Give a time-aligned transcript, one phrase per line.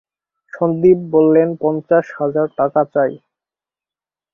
[0.53, 2.47] সন্দীপ বললেন, পঞ্চাশ হাজার
[2.93, 3.13] চাই।